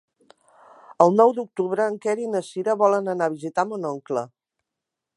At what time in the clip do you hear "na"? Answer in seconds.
2.37-2.43